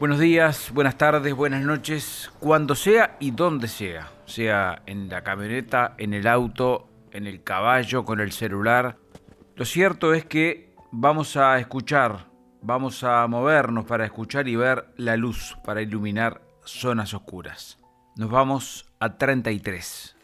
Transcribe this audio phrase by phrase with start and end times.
[0.00, 5.94] Buenos días, buenas tardes, buenas noches, cuando sea y donde sea, sea en la camioneta,
[5.96, 8.96] en el auto, en el caballo, con el celular.
[9.54, 12.26] Lo cierto es que vamos a escuchar,
[12.62, 17.78] vamos a movernos para escuchar y ver la luz, para iluminar zonas oscuras.
[18.16, 20.16] Nos vamos a 33.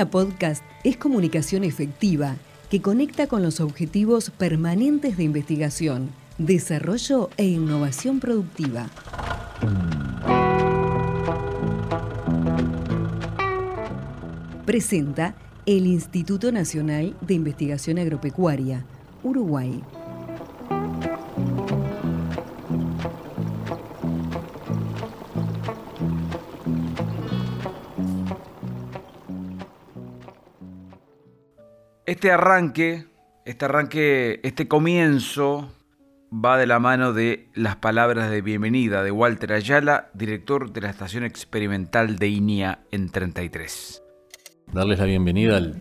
[0.00, 2.36] Podcast es comunicación efectiva
[2.70, 8.88] que conecta con los objetivos permanentes de investigación, desarrollo e innovación productiva.
[14.64, 15.34] Presenta
[15.66, 18.84] el Instituto Nacional de Investigación Agropecuaria,
[19.22, 19.82] Uruguay.
[32.12, 33.06] Este arranque,
[33.46, 35.72] este arranque, este comienzo
[36.30, 40.90] va de la mano de las palabras de bienvenida de Walter Ayala, director de la
[40.90, 44.02] Estación Experimental de INIA en 33.
[44.74, 45.76] Darles la bienvenida al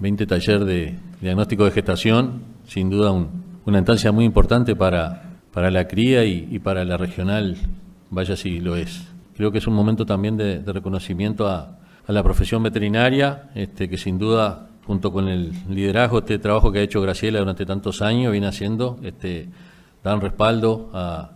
[0.00, 3.12] 20 taller de diagnóstico de gestación, sin duda
[3.64, 7.56] una instancia muy importante para, para la cría y, para la regional,
[8.10, 9.08] vaya si lo es.
[9.34, 14.18] Creo que es un momento también de, reconocimiento a, la profesión veterinaria, este, que sin
[14.18, 18.48] duda junto con el liderazgo, este trabajo que ha hecho Graciela durante tantos años, viene
[18.48, 19.48] haciendo, este,
[20.02, 21.30] dan respaldo a,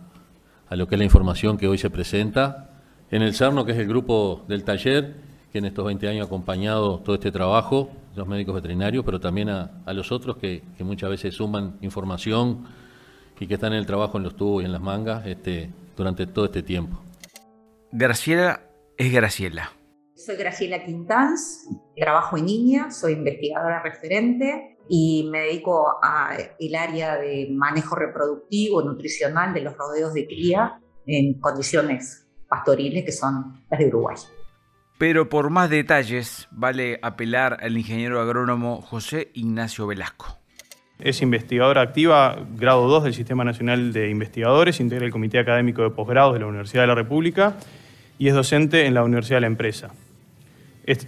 [0.71, 2.69] lo que es la información que hoy se presenta.
[3.11, 5.15] En el CERNO, que es el grupo del taller,
[5.53, 9.47] que en estos 20 años ha acompañado todo este trabajo, los médicos veterinarios, pero también
[9.47, 12.65] a, los otros que, muchas veces suman información
[13.39, 16.27] y que están en el trabajo en los tubos y en las mangas este, durante
[16.27, 16.99] todo este tiempo.
[17.93, 18.63] Graciela
[18.97, 19.71] es Graciela.
[20.25, 27.49] Soy Graciela Quintans, trabajo en Niña, soy investigadora referente y me dedico al área de
[27.51, 33.85] manejo reproductivo, nutricional de los rodeos de cría en condiciones pastoriles que son las de
[33.85, 34.15] Uruguay.
[34.97, 40.39] Pero por más detalles, vale apelar al ingeniero agrónomo José Ignacio Velasco.
[40.97, 45.91] Es investigadora activa, grado 2 del Sistema Nacional de Investigadores, integra el Comité Académico de
[45.91, 47.57] Posgrados de la Universidad de la República
[48.17, 49.91] y es docente en la Universidad de la Empresa.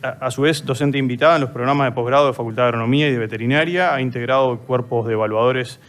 [0.01, 3.11] A, su vez, docente invitada en los programas de posgrado de Facultad de Agronomía y
[3.11, 5.79] de Veterinaria, ha integrado cuerpos de evaluadores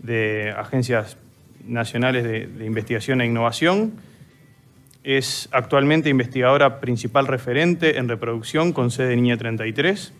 [0.00, 1.16] de agencias
[1.64, 3.94] nacionales de, investigación e innovación.
[5.02, 10.12] Es actualmente investigadora principal referente en reproducción con sede en Niña 33,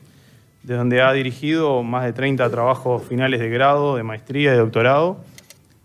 [0.62, 4.60] de donde ha dirigido más de 30 trabajos finales de grado, de maestría y de
[4.60, 5.22] doctorado.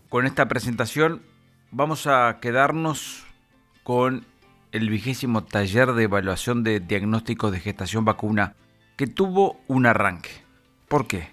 [0.08, 1.22] Con esta presentación
[1.72, 3.26] vamos a quedarnos
[3.84, 4.26] con
[4.74, 8.56] el vigésimo taller de evaluación de diagnósticos de gestación vacuna
[8.98, 10.32] que tuvo un arranque.
[10.88, 11.30] ¿Por qué?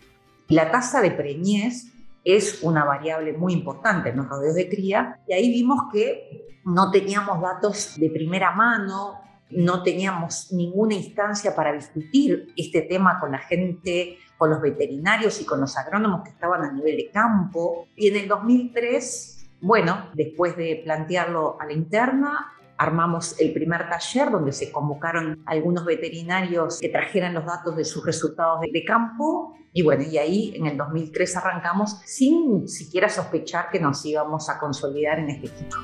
[0.48, 1.86] La tasa de preñez
[2.22, 6.90] es una variable muy importante en los rodeos de cría y ahí vimos que no
[6.90, 13.38] teníamos datos de primera mano, no teníamos ninguna instancia para discutir este tema con la
[13.38, 17.88] gente, con los veterinarios y con los agrónomos que estaban a nivel de campo.
[17.96, 24.30] Y en el 2003, bueno, después de plantearlo a la interna, armamos el primer taller
[24.30, 29.54] donde se convocaron algunos veterinarios que trajeran los datos de sus resultados de, campo.
[29.74, 34.58] Y bueno, y ahí en el 2003 arrancamos sin siquiera sospechar que nos íbamos a
[34.58, 35.76] consolidar en este equipo.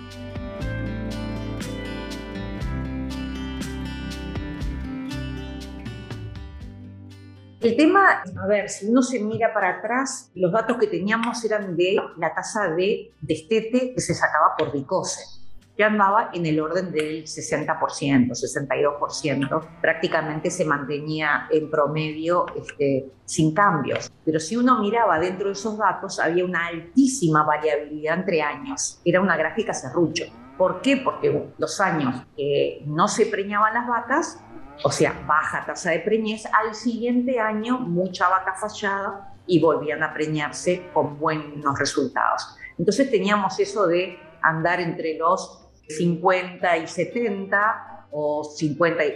[7.61, 11.77] El tema, a ver, si uno se mira para atrás, los datos que teníamos eran
[11.77, 15.36] de la tasa de destete que se sacaba por bicose
[15.76, 23.53] que andaba en el orden del 60%, 62%, prácticamente se mantenía en promedio este, sin
[23.53, 24.10] cambios.
[24.25, 29.00] Pero si uno miraba dentro de esos datos, había una altísima variabilidad entre años.
[29.04, 30.25] Era una gráfica serrucho.
[30.56, 30.97] ¿Por qué?
[30.97, 34.41] Porque los años que no se preñaban las vacas,
[34.82, 40.14] o sea, baja tasa de preñez, al siguiente año mucha vaca fallada y volvían a
[40.14, 42.56] preñarse con buenos resultados.
[42.79, 49.12] Entonces teníamos eso de andar entre los 50 y 70 o 50 y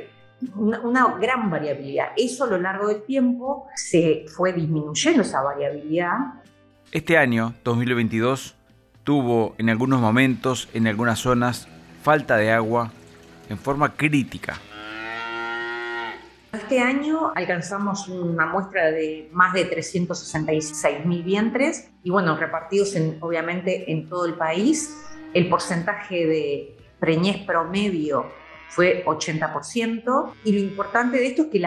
[0.55, 2.09] una, gran variabilidad.
[2.17, 6.17] Eso a lo largo del tiempo se fue disminuyendo esa variabilidad.
[6.93, 8.57] Este año, 2022,
[9.05, 11.69] tuvo en algunos momentos, en algunas zonas,
[12.03, 12.91] falta de agua
[13.49, 14.59] en forma crítica.
[16.53, 23.19] Este año alcanzamos una muestra de más de 366 mil vientres y bueno, repartidos en,
[23.21, 24.97] obviamente en todo el país
[25.35, 28.27] el porcentaje de preñez promedio
[28.69, 30.33] fue 80%.
[30.45, 31.61] Y lo importante de esto es que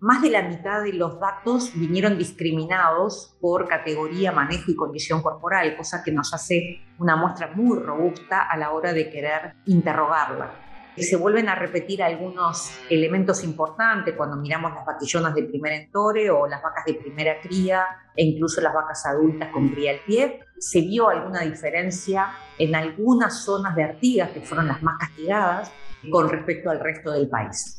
[0.00, 5.76] más de la mitad de los datos vinieron discriminados por categoría, manejo y condición corporal,
[5.76, 10.66] cosa que nos hace una muestra muy robusta a la hora de querer interrogarla
[11.02, 16.46] se vuelven a repetir algunos elementos importantes cuando miramos las vaquillonas de primer entore o
[16.46, 17.84] las vacas de primera cría
[18.14, 20.40] e incluso las vacas adultas con cría al pie.
[20.58, 25.70] Se vio alguna diferencia en algunas zonas de Artigas, que fueron las más castigadas,
[26.10, 27.78] con respecto al resto del país.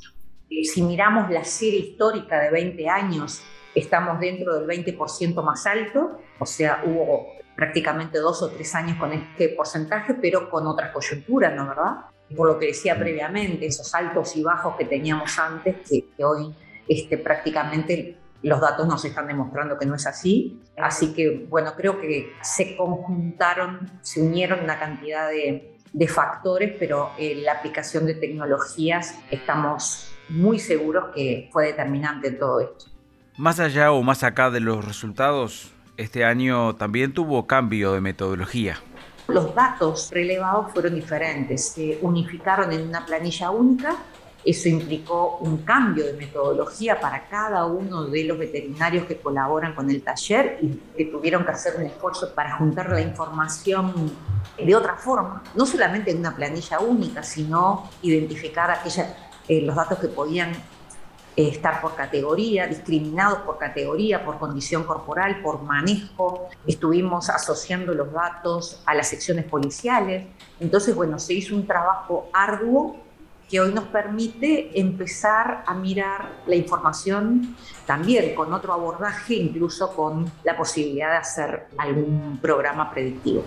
[0.50, 3.42] Si miramos la serie histórica de 20 años,
[3.76, 9.12] estamos dentro del 20% más alto, o sea, hubo prácticamente dos o tres años con
[9.14, 12.06] este porcentaje, pero con otras coyunturas, ¿no verdad?
[12.36, 16.54] por lo que decía previamente, esos altos y bajos que teníamos antes, que, hoy
[16.88, 20.62] este, prácticamente los datos nos están demostrando que no es así.
[20.78, 25.74] Así que, bueno, creo que se conjuntaron, se unieron una cantidad de,
[26.08, 32.60] factores, pero en la aplicación de tecnologías estamos muy seguros que fue determinante en todo
[32.60, 32.86] esto.
[33.38, 38.78] Más allá o más acá de los resultados, este año también tuvo cambio de metodología.
[39.28, 43.98] Los datos relevados fueron diferentes, se unificaron en una planilla única.
[44.48, 49.90] Eso implicó un cambio de metodología para cada uno de los veterinarios que colaboran con
[49.90, 54.10] el taller y que tuvieron que hacer un esfuerzo para juntar la información
[54.58, 59.18] de otra forma, no solamente en una planilla única, sino identificar aquella,
[59.50, 65.42] eh, los datos que podían eh, estar por categoría, discriminados por categoría, por condición corporal,
[65.42, 66.48] por manejo.
[66.66, 70.26] Estuvimos asociando los datos a las secciones policiales.
[70.62, 73.07] Entonces, bueno, se hizo un trabajo arduo
[73.50, 77.56] que hoy nos permite empezar a mirar la información
[77.86, 83.44] también con otro abordaje, incluso con la posibilidad de hacer algún programa predictivo.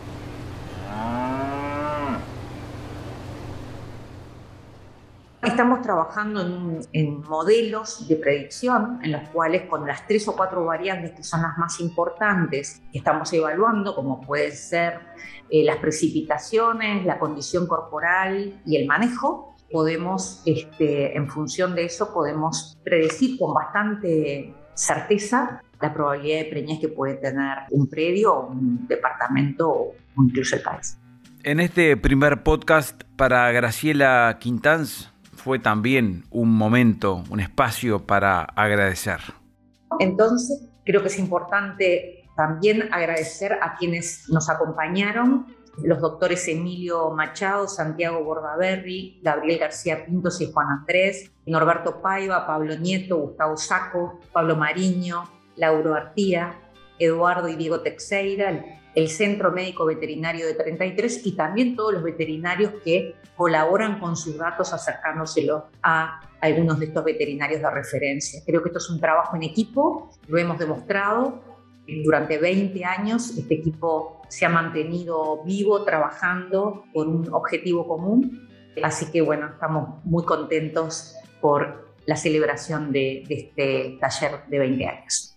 [5.43, 6.43] Estamos trabajando
[6.93, 11.41] en, modelos de predicción en los cuales con las tres o cuatro variables que son
[11.41, 15.01] las más importantes que estamos evaluando, como pueden ser
[15.49, 22.13] eh, las precipitaciones, la condición corporal y el manejo, podemos, este, en función de eso,
[22.13, 28.87] podemos predecir con bastante certeza la probabilidad de preñez que puede tener un predio, un
[28.87, 30.99] departamento o incluso el país.
[31.43, 39.21] En este primer podcast para Graciela Quintanz, fue también un momento, un espacio para agradecer.
[39.99, 45.47] Entonces, creo que es importante también agradecer a quienes nos acompañaron,
[45.83, 52.77] los doctores Emilio Machado, Santiago Bordaberry, Gabriel García Pintos y Juan Andrés, Norberto Paiva, Pablo
[52.77, 56.59] Nieto, Gustavo Saco, Pablo Mariño, Lauro Artía,
[56.99, 58.65] Eduardo y Diego Texeira,
[58.95, 64.37] el Centro Médico Veterinario de 33 y también todos los veterinarios que colaboran con sus
[64.37, 68.43] datos acercándoselos a algunos de estos veterinarios de referencia.
[68.45, 71.50] Creo que esto es un trabajo en equipo, lo hemos demostrado.
[71.87, 78.49] Durante 20 años este equipo se ha mantenido vivo, trabajando por un objetivo común.
[78.83, 84.87] Así que bueno, estamos muy contentos por la celebración de, de este taller de 20
[84.87, 85.37] años.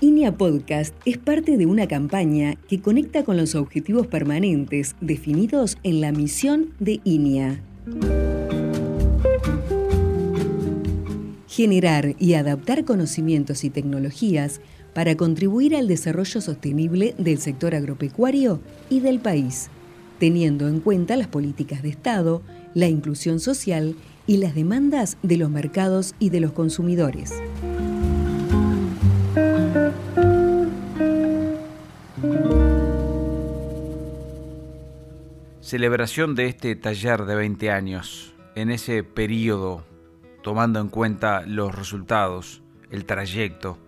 [0.00, 6.00] INEA Podcast es parte de una campaña que conecta con los objetivos permanentes definidos en
[6.00, 7.60] la misión de INEA.
[11.54, 14.60] Generar y adaptar conocimientos y tecnologías
[14.92, 19.68] para contribuir al desarrollo sostenible del sector agropecuario y del país,
[20.18, 22.42] teniendo en cuenta las políticas de Estado,
[22.74, 23.94] la inclusión social
[24.26, 27.32] y las demandas de los mercados y de los consumidores.
[35.60, 39.84] celebración de este taller de 20 años, en ese periodo,
[40.44, 43.78] tomando en cuenta los resultados, el trayecto,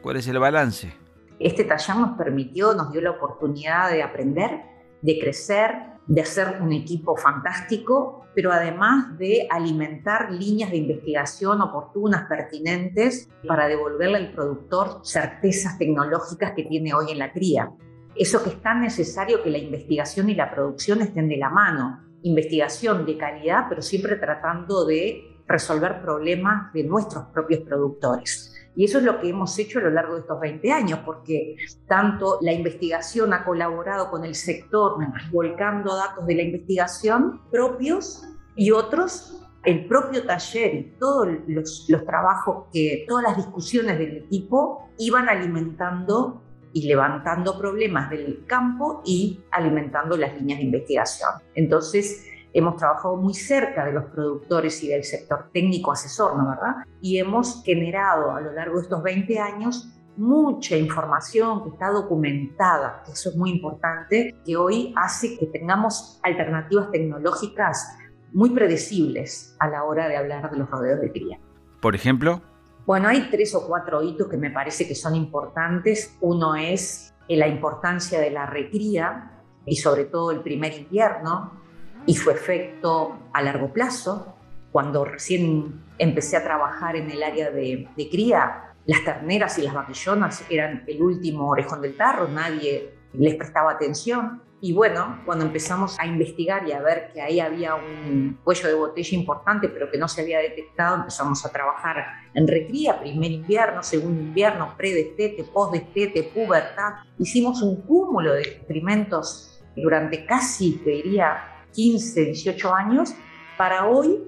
[0.00, 0.94] ¿cuál es el balance?
[1.40, 4.62] Este taller nos permitió, nos dio la oportunidad de aprender,
[5.02, 5.72] de crecer,
[6.06, 13.66] de hacer un equipo fantástico, pero además de alimentar líneas de investigación oportunas, pertinentes, para
[13.66, 17.72] devolverle al productor certezas tecnológicas que tiene hoy en la cría.
[18.14, 22.04] Eso que es tan necesario que la investigación y la producción estén de la mano.
[22.22, 28.50] Investigación de calidad, pero siempre tratando de resolver problemas de nuestros propios productores.
[28.76, 31.56] Y eso es lo que hemos hecho a lo largo de estos 20 años, porque
[31.86, 34.96] tanto la investigación ha colaborado con el sector,
[35.30, 42.04] volcando datos de la investigación propios y otros el propio taller y todos los, los,
[42.04, 46.42] trabajos que, todas las discusiones del equipo iban alimentando
[46.74, 51.30] y levantando problemas del campo y alimentando las líneas de investigación.
[51.54, 56.76] Entonces, hemos trabajado muy cerca de los productores y del sector técnico asesor, ¿no verdad?
[57.02, 63.02] Y hemos generado a lo largo de estos 20 años mucha información que está documentada,
[63.04, 67.98] que eso es muy importante, que hoy hace que tengamos alternativas tecnológicas
[68.32, 71.40] muy predecibles a la hora de hablar de los rodeos de cría.
[71.80, 72.40] Por ejemplo,
[72.86, 76.16] bueno, hay tres o cuatro hitos que me parece que son importantes.
[76.20, 81.63] Uno es la importancia de la recría y sobre todo el primer invierno
[82.06, 84.36] y su efecto a largo plazo.
[84.72, 90.44] Cuando recién empecé a trabajar en el área de, cría, las terneras y las vaquillonas
[90.50, 94.42] eran el último orejón del tarro, nadie les prestaba atención.
[94.60, 98.74] Y bueno, cuando empezamos a investigar y a ver que ahí había un cuello de
[98.74, 103.82] botella importante, pero que no se había detectado, empezamos a trabajar en recría, primer invierno,
[103.82, 106.94] segundo invierno, pre-destete, post-destete, pubertad.
[107.18, 113.14] Hicimos un cúmulo de experimentos durante casi, te diría, 15, 18 años,
[113.58, 114.18] para hoy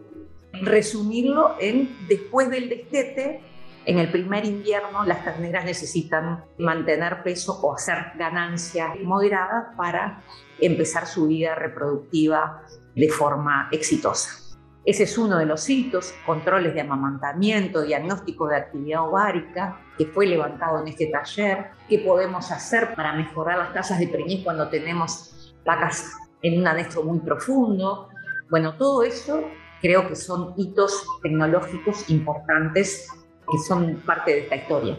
[0.53, 3.41] resumirlo en después del destete,
[3.85, 10.25] en el primer invierno las terneras necesitan mantener peso o hacer ganancias moderadas para
[10.61, 12.63] empezar su vida reproductiva
[12.97, 14.43] de forma exitosa.
[14.85, 20.27] Ese es uno de los hitos, controles de amamantamiento, diagnóstico de actividad ovárica, que fue
[20.27, 25.55] levantado en este taller, qué podemos hacer para mejorar las tasas de preñez cuando tenemos
[25.65, 28.09] vacas en un anestro muy profundo.
[28.51, 29.45] Bueno, todo eso
[29.81, 33.09] creo que son hitos tecnológicos importantes
[33.51, 34.99] que son parte de esta historia.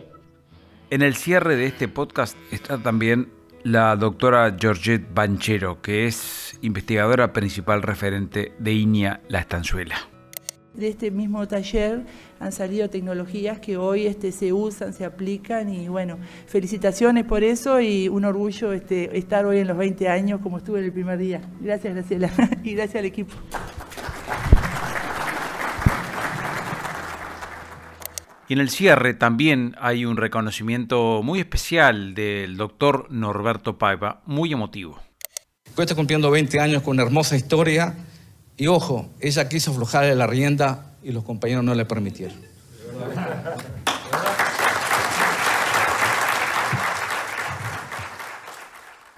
[0.90, 3.30] En el cierre de este podcast está también
[3.64, 9.98] la doctora Georgette Banchero, que es investigadora principal referente de INIA La Estanzuela.
[10.78, 12.06] De este mismo taller
[12.40, 17.82] han salido tecnologías que hoy este, se usan, se aplican y bueno, felicitaciones por eso
[17.82, 21.18] y un orgullo este, estar hoy en los 20 años como estuve en el primer
[21.18, 21.42] día.
[21.60, 22.30] Gracias Graciela
[22.64, 23.34] y gracias al equipo.
[28.48, 34.54] Y en el cierre también hay un reconocimiento muy especial del doctor Norberto Paiva, muy
[34.54, 35.00] emotivo.
[35.76, 37.96] Está cumpliendo 20 años con una hermosa historia
[38.58, 42.38] y ojo, ella quiso aflojarle la rienda y los compañeros no le permitieron.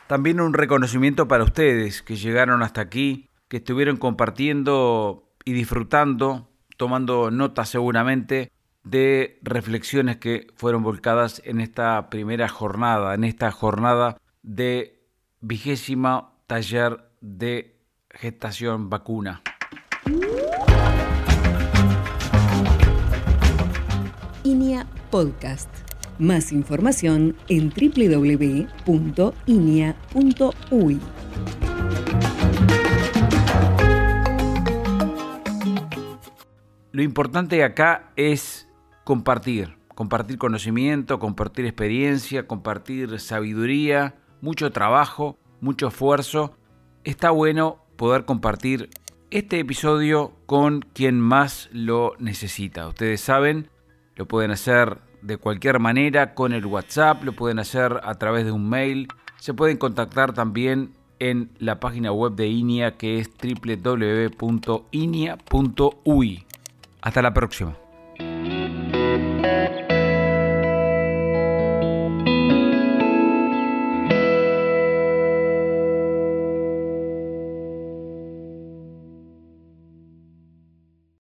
[0.08, 7.32] También un reconocimiento para ustedes que llegaron hasta aquí, que estuvieron compartiendo y disfrutando, tomando
[7.32, 8.52] nota seguramente
[8.84, 15.00] de reflexiones que fueron volcadas en esta primera jornada, en esta jornada de
[15.42, 17.79] vigésima taller de
[18.12, 19.42] gestación vacuna.
[24.44, 25.70] INIA Podcast.
[26.18, 28.70] Más información en www.inia.uy.
[36.92, 38.68] Lo importante acá es
[39.06, 46.58] compartir, compartir conocimiento, compartir experiencia, compartir sabiduría, mucho trabajo, mucho esfuerzo.
[47.06, 48.90] Está bueno poder compartir
[49.30, 52.88] este episodio con quien más lo necesita.
[52.88, 53.68] Ustedes saben,
[54.16, 58.54] lo pueden hacer de cualquier manera con el WhatsApp, lo pueden hacer a través de
[58.54, 64.46] un mail, se pueden contactar también en la página web de INIA que es www.inia.ui.
[67.02, 67.76] Hasta la próxima.